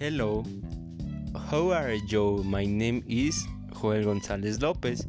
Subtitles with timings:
[0.00, 0.42] Hello,
[1.50, 2.42] how are you?
[2.42, 3.46] My name is
[3.78, 5.06] Joel Gonzalez Lopez,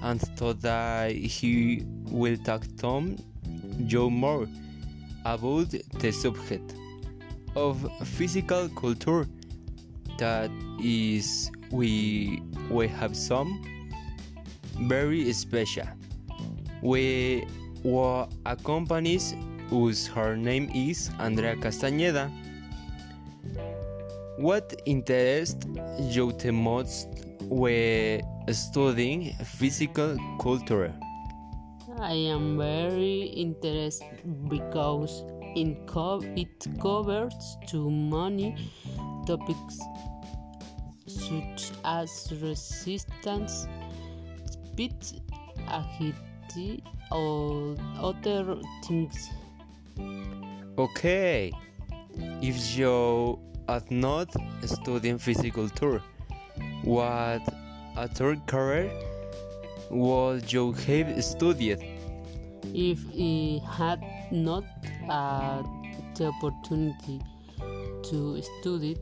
[0.00, 3.14] and today he will talk to
[3.76, 4.48] you more
[5.26, 6.74] about the subject
[7.54, 7.86] of
[8.16, 9.26] physical culture.
[10.16, 10.50] That
[10.82, 12.40] is, we
[12.70, 13.60] we have some
[14.88, 15.88] very special.
[16.80, 17.46] We
[17.84, 19.34] were accompanies
[19.70, 20.06] us.
[20.06, 22.32] Her name is Andrea Castañeda.
[24.38, 25.66] What interests
[26.00, 27.08] you the most
[27.42, 30.94] when studying physical culture?
[31.98, 35.22] I am very interested because
[35.54, 37.34] in co- it covers
[37.66, 38.56] too many
[39.26, 39.78] topics
[41.06, 43.66] such as resistance,
[44.50, 44.96] speed,
[45.68, 49.28] agility, or other things.
[50.78, 51.52] Okay,
[52.40, 54.28] if you are not
[54.64, 56.02] studying physical culture,
[56.82, 57.42] what
[58.14, 58.90] third career
[59.90, 61.82] would you have studied?
[62.74, 64.00] If I had
[64.32, 64.64] not
[65.06, 65.64] had
[66.14, 67.20] the opportunity
[68.10, 68.96] to study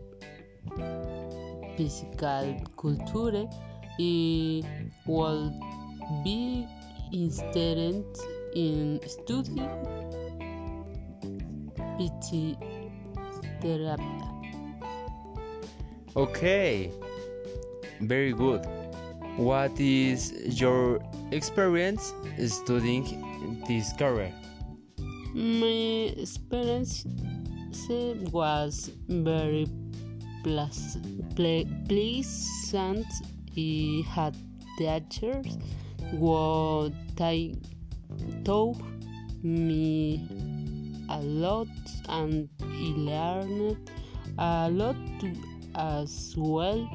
[1.77, 3.47] physical culture,
[3.98, 4.62] I
[5.06, 5.52] would
[6.24, 6.67] be
[7.12, 8.05] interested
[8.55, 9.69] in studying
[11.98, 12.56] PT
[13.61, 14.30] therapy.
[16.16, 16.91] Okay,
[18.00, 18.66] very good.
[19.36, 22.12] What is your experience
[22.48, 24.33] studying this career?
[25.34, 27.06] My experience
[27.89, 29.69] eh, was very
[30.42, 31.06] pleasant.
[33.56, 34.36] I had
[34.78, 35.58] teachers
[36.11, 37.55] who they
[38.45, 38.83] taught
[39.45, 40.27] me
[41.08, 41.69] a lot
[42.08, 43.91] and I learned
[44.39, 44.97] a lot
[45.75, 46.89] as well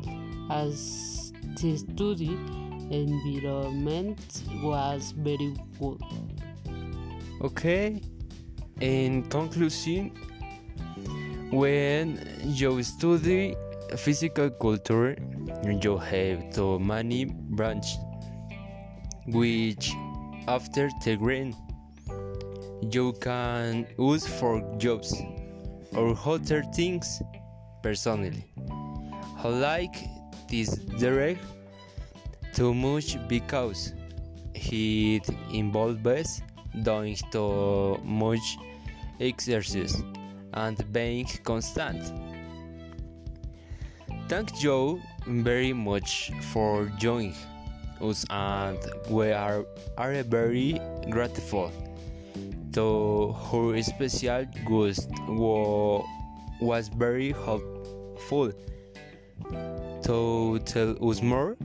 [0.50, 2.38] as the study
[2.92, 6.02] environment was very good.
[7.42, 8.02] Okay,
[8.82, 10.12] in conclusion,
[11.52, 13.56] when you study
[13.98, 15.16] physical culture,
[15.64, 17.98] you have to many branches,
[19.28, 19.94] which
[20.48, 21.56] after the grade
[22.92, 25.16] you can use for jobs
[25.94, 27.22] or other things
[27.86, 28.44] personally.
[29.44, 29.96] I like
[30.50, 31.46] this direct
[32.52, 33.94] too much because
[34.56, 36.42] it involves
[36.82, 38.58] doing too much
[39.20, 40.02] exercise
[40.54, 42.02] and being constant.
[44.30, 47.36] Thank you very much for joining
[48.02, 48.80] us and
[49.12, 49.64] we are,
[50.00, 50.82] are very
[51.12, 51.72] grateful
[52.74, 56.04] to her special guest who
[56.60, 58.52] was very helpful
[60.04, 61.58] to tell us more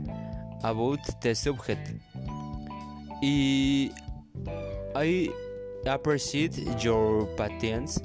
[0.64, 1.92] about the subject.
[3.22, 3.90] I,
[4.94, 5.32] I
[5.86, 8.00] appreciate your patience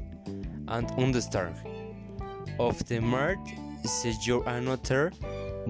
[0.67, 1.95] and understanding
[2.59, 3.39] of the matter.
[3.85, 5.11] See you another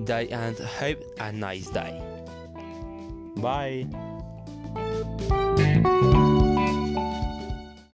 [0.04, 2.02] day and have a nice day.
[3.38, 3.88] Bye.